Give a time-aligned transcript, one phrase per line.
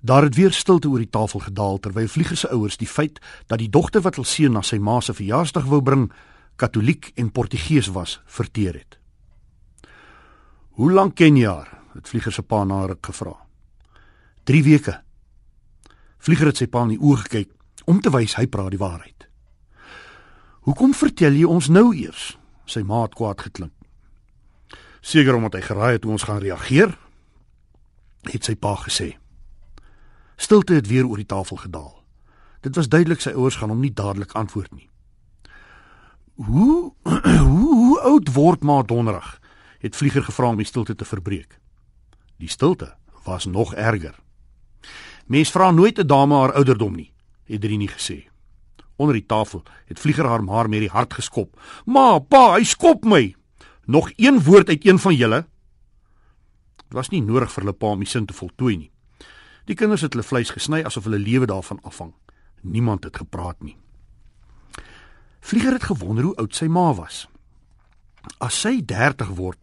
[0.00, 3.58] Daar het weer stilte oor die tafel gedaal terwyl Vlieger se ouers die feit dat
[3.58, 6.12] die dogter wat hul seun na sy ma se verjaarsdag wou bring,
[6.56, 8.98] Katoliek en Portugees was, verteer het.
[10.70, 13.36] "Hoe lank ken jy haar?" het Vlieger se pa na ruk gevra.
[14.44, 15.02] "3 weke."
[16.18, 17.50] Vlieger het sy pa in die oë gekyk
[17.84, 19.28] om te wys hy praat die waarheid.
[20.60, 23.72] "Hoekom vertel jy ons nou eers?" sy ma het kwaad geklink.
[25.00, 26.98] "Seker omdat hy geraai het hoe ons gaan reageer,"
[28.22, 29.16] het sy pa gesê.
[30.46, 32.04] Stilte het weer oor die tafel gedaal.
[32.62, 34.86] Dit was duidelik sy ouers gaan hom nie dadelik antwoord nie.
[36.34, 39.40] "Hoe hoe, hoe oud word ma donderig?"
[39.82, 41.58] het Vlieger gevra om die stilte te verbreek.
[42.38, 44.14] Die stilte was nog erger.
[45.26, 47.12] "Mens vra nooit 'n dame haar ouderdom nie,"
[47.44, 48.28] het Drini gesê.
[48.96, 51.60] Onder die tafel het Vlieger haar maar met die hart geskop.
[51.84, 53.34] "Ma, pa, hy skop my.
[53.84, 55.46] Nog een woord uit een van julle."
[56.76, 58.90] Dit was nie nodig vir hulle pa om die sin te voltooi nie.
[59.66, 62.12] Die kinders het hulle vleis gesny asof hulle lewe daarvan afhang.
[62.62, 63.76] Niemand het gepraat nie.
[65.40, 67.26] Vlieger het gewonder hoe oud sy ma was.
[68.42, 69.58] As sy 30 word,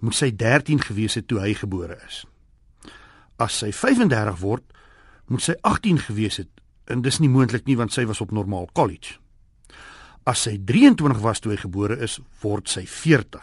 [0.00, 2.24] moet sy 13 gewees het toe hy gebore is.
[3.40, 4.64] As sy 35 word,
[5.28, 6.50] moet sy 18 gewees het
[6.90, 9.16] en dis nie moontlik nie want sy was op normaal college.
[10.28, 13.40] As sy 23 was toe hy gebore is, word sy 40.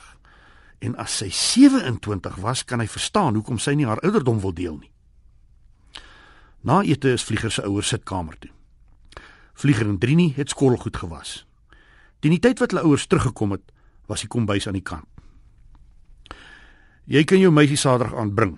[0.85, 4.77] En as sy 27 was, kan hy verstaan hoekom sy nie haar ouderdom wil deel
[4.79, 4.91] nie.
[6.61, 8.51] Na ete is Vlieger se ouers sitkamer toe.
[9.53, 11.45] Vlieger en Drini het skottelgoed gewas.
[12.19, 13.63] Teen die tyd wat hulle ouers teruggekom het,
[14.07, 15.07] was die kombuis aan die kant.
[17.09, 18.57] Jy kan jou meisie Saterdag aanbring.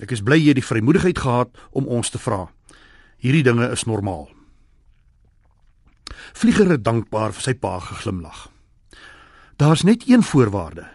[0.00, 2.46] Ek is bly jy het die vrymoedigheid gehad om ons te vra.
[3.20, 4.30] Hierdie dinge is normaal.
[6.32, 8.46] Vlieger het dankbaar vir sy pa geglimlag.
[9.60, 10.86] Daar's net een voorwaarde.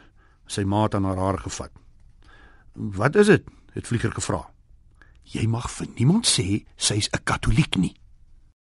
[0.48, 1.72] Sy maat aan haar hare gevat.
[2.74, 3.46] Wat is dit?
[3.76, 4.55] het Vlieger gevra.
[5.34, 7.96] Jy mag vir niemand sê sy's 'n katoliek nie.